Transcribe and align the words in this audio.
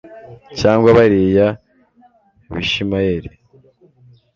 cyangwa 0.59 0.87
bariya 0.97 1.47
bishimayeri 2.53 3.29